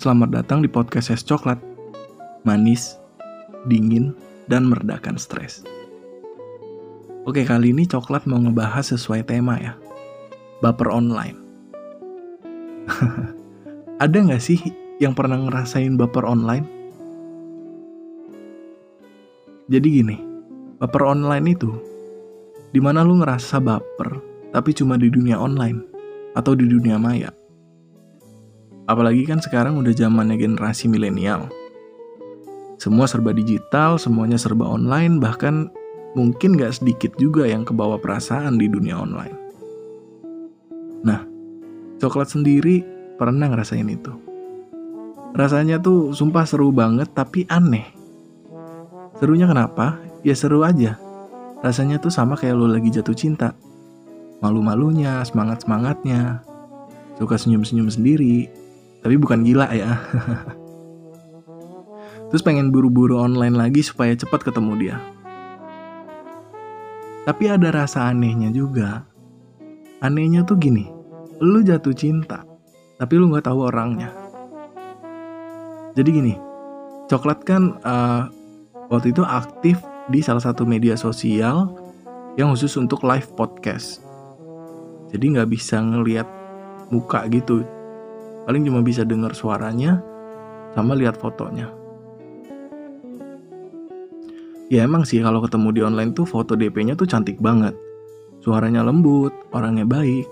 Selamat 0.00 0.32
datang 0.32 0.64
di 0.64 0.68
podcast 0.72 1.12
Es 1.12 1.20
Coklat. 1.20 1.60
Manis, 2.48 2.96
dingin, 3.68 4.16
dan 4.48 4.64
meredakan 4.64 5.20
stres. 5.20 5.60
Oke, 7.28 7.44
kali 7.44 7.76
ini 7.76 7.84
Coklat 7.84 8.24
mau 8.24 8.40
ngebahas 8.40 8.96
sesuai 8.96 9.28
tema 9.28 9.60
ya. 9.60 9.76
Baper 10.64 10.88
online. 10.88 11.36
Ada 14.08 14.16
nggak 14.24 14.40
sih 14.40 14.56
yang 15.04 15.12
pernah 15.12 15.36
ngerasain 15.36 15.92
baper 16.00 16.24
online? 16.24 16.64
Jadi 19.68 19.88
gini, 20.00 20.16
baper 20.80 21.12
online 21.12 21.44
itu 21.44 21.76
di 22.72 22.80
mana 22.80 23.04
lu 23.04 23.20
ngerasa 23.20 23.60
baper 23.60 24.16
tapi 24.48 24.72
cuma 24.72 24.96
di 24.96 25.12
dunia 25.12 25.36
online 25.36 25.84
atau 26.32 26.56
di 26.56 26.64
dunia 26.64 26.96
maya. 26.96 27.28
Apalagi 28.90 29.22
kan 29.22 29.38
sekarang 29.38 29.78
udah 29.78 29.94
zamannya 29.94 30.34
generasi 30.34 30.90
milenial. 30.90 31.46
Semua 32.74 33.06
serba 33.06 33.30
digital, 33.30 34.02
semuanya 34.02 34.34
serba 34.34 34.66
online, 34.66 35.22
bahkan 35.22 35.70
mungkin 36.18 36.58
gak 36.58 36.82
sedikit 36.82 37.14
juga 37.14 37.46
yang 37.46 37.62
kebawa 37.62 38.02
perasaan 38.02 38.58
di 38.58 38.66
dunia 38.66 38.98
online. 38.98 39.36
Nah, 41.06 41.22
coklat 42.02 42.34
sendiri 42.34 42.82
pernah 43.14 43.46
ngerasain 43.46 43.86
itu. 43.86 44.10
Rasanya 45.38 45.78
tuh 45.78 46.10
sumpah 46.10 46.42
seru 46.42 46.74
banget 46.74 47.14
tapi 47.14 47.46
aneh. 47.46 47.86
Serunya 49.22 49.46
kenapa? 49.46 50.02
Ya 50.26 50.34
seru 50.34 50.66
aja. 50.66 50.98
Rasanya 51.62 52.02
tuh 52.02 52.10
sama 52.10 52.34
kayak 52.34 52.58
lo 52.58 52.66
lagi 52.66 52.90
jatuh 52.90 53.14
cinta. 53.14 53.54
Malu-malunya, 54.42 55.22
semangat-semangatnya, 55.22 56.42
suka 57.20 57.36
senyum-senyum 57.36 57.92
sendiri, 57.92 58.48
tapi 59.00 59.16
bukan 59.16 59.40
gila 59.44 59.68
ya. 59.72 59.96
Terus 62.30 62.46
pengen 62.46 62.70
buru-buru 62.70 63.18
online 63.18 63.58
lagi 63.58 63.82
supaya 63.82 64.14
cepat 64.14 64.46
ketemu 64.46 64.72
dia. 64.78 64.96
Tapi 67.26 67.44
ada 67.50 67.74
rasa 67.74 68.08
anehnya 68.08 68.54
juga. 68.54 69.04
Anehnya 70.00 70.46
tuh 70.46 70.56
gini, 70.56 70.88
lu 71.42 71.60
jatuh 71.60 71.92
cinta, 71.92 72.46
tapi 72.96 73.20
lu 73.20 73.28
nggak 73.28 73.50
tahu 73.50 73.68
orangnya. 73.68 74.08
Jadi 75.92 76.08
gini, 76.08 76.34
coklat 77.10 77.44
kan 77.44 77.76
uh, 77.82 78.30
waktu 78.88 79.12
itu 79.12 79.26
aktif 79.26 79.82
di 80.08 80.22
salah 80.22 80.40
satu 80.40 80.64
media 80.64 80.94
sosial 80.94 81.74
yang 82.38 82.54
khusus 82.54 82.78
untuk 82.78 83.02
live 83.04 83.26
podcast. 83.34 84.00
Jadi 85.10 85.34
nggak 85.34 85.50
bisa 85.50 85.82
ngeliat 85.82 86.30
muka 86.94 87.26
gitu, 87.28 87.66
paling 88.44 88.62
cuma 88.64 88.80
bisa 88.80 89.04
dengar 89.04 89.32
suaranya 89.36 90.00
sama 90.72 90.94
lihat 90.94 91.18
fotonya. 91.18 91.70
Ya 94.70 94.86
emang 94.86 95.02
sih 95.02 95.18
kalau 95.18 95.42
ketemu 95.42 95.68
di 95.74 95.80
online 95.82 96.14
tuh 96.14 96.22
foto 96.22 96.54
DP-nya 96.54 96.94
tuh 96.94 97.10
cantik 97.10 97.42
banget. 97.42 97.74
Suaranya 98.38 98.86
lembut 98.86 99.34
orangnya 99.50 99.82
baik. 99.82 100.30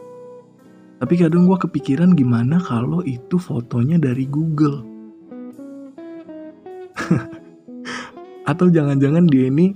Tapi 1.03 1.15
kadang 1.19 1.51
gue 1.51 1.59
kepikiran 1.59 2.15
gimana 2.15 2.63
kalau 2.63 3.03
itu 3.03 3.35
fotonya 3.35 3.99
dari 3.99 4.31
Google. 4.31 4.87
Atau 8.51 8.71
jangan-jangan 8.71 9.27
dia 9.27 9.51
ini 9.51 9.75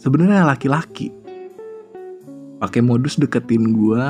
sebenarnya 0.00 0.48
laki-laki. 0.48 1.12
Pakai 2.56 2.80
modus 2.80 3.20
deketin 3.20 3.76
gue 3.76 4.08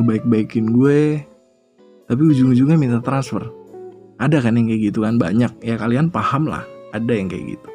ngebaik-baikin 0.00 0.72
gue 0.72 1.28
tapi 2.10 2.26
ujung-ujungnya 2.26 2.74
minta 2.74 2.98
transfer. 2.98 3.46
Ada 4.18 4.42
kan 4.42 4.58
yang 4.58 4.66
kayak 4.66 4.90
gitu 4.90 5.06
kan 5.06 5.14
banyak 5.14 5.62
ya 5.62 5.78
kalian 5.78 6.10
paham 6.10 6.50
lah 6.50 6.66
ada 6.90 7.12
yang 7.14 7.30
kayak 7.30 7.54
gitu. 7.54 7.68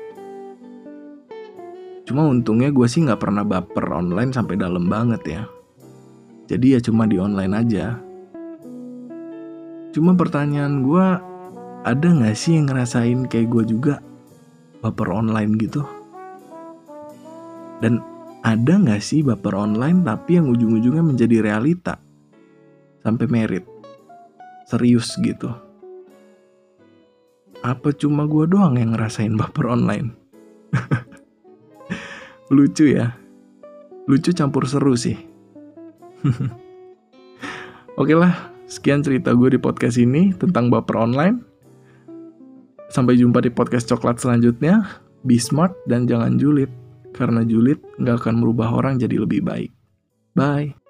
Cuma 2.06 2.28
untungnya 2.28 2.68
gue 2.70 2.84
sih 2.84 3.02
nggak 3.08 3.18
pernah 3.24 3.48
baper 3.48 3.88
online 3.96 4.36
sampai 4.36 4.60
dalam 4.60 4.92
banget 4.92 5.24
ya. 5.24 5.42
Jadi 6.52 6.76
ya 6.76 6.80
cuma 6.84 7.08
di 7.08 7.16
online 7.16 7.54
aja. 7.56 7.98
Cuma 9.96 10.14
pertanyaan 10.20 10.84
gue 10.84 11.06
ada 11.88 12.08
nggak 12.12 12.36
sih 12.36 12.60
yang 12.60 12.68
ngerasain 12.68 13.32
kayak 13.32 13.48
gue 13.50 13.64
juga 13.72 14.04
baper 14.84 15.16
online 15.16 15.56
gitu? 15.58 15.82
Dan 17.80 18.04
ada 18.44 18.74
nggak 18.76 19.00
sih 19.00 19.24
baper 19.24 19.56
online 19.56 20.04
tapi 20.04 20.38
yang 20.38 20.52
ujung-ujungnya 20.52 21.02
menjadi 21.08 21.40
realita 21.40 21.98
sampai 23.02 23.26
merit? 23.32 23.75
Serius 24.66 25.14
gitu. 25.22 25.54
Apa 27.66 27.94
cuma 27.98 28.30
gue 28.30 28.46
doang 28.46 28.78
yang 28.78 28.94
ngerasain 28.94 29.34
baper 29.34 29.66
online? 29.70 30.14
Lucu 32.56 32.94
ya. 32.94 33.18
Lucu 34.06 34.30
campur 34.38 34.70
seru 34.70 34.94
sih. 34.94 35.18
Oke 38.02 38.14
lah, 38.14 38.54
sekian 38.70 39.02
cerita 39.02 39.34
gue 39.34 39.58
di 39.58 39.60
podcast 39.62 39.98
ini 39.98 40.30
tentang 40.38 40.70
baper 40.70 40.98
online. 41.00 41.42
Sampai 42.94 43.18
jumpa 43.18 43.42
di 43.42 43.50
podcast 43.50 43.90
coklat 43.90 44.22
selanjutnya. 44.22 45.02
Be 45.26 45.42
smart 45.42 45.74
dan 45.90 46.06
jangan 46.06 46.38
julid. 46.38 46.70
Karena 47.18 47.42
julid 47.42 47.82
nggak 47.98 48.22
akan 48.22 48.46
merubah 48.46 48.70
orang 48.78 49.02
jadi 49.02 49.18
lebih 49.18 49.42
baik. 49.42 49.74
Bye. 50.38 50.85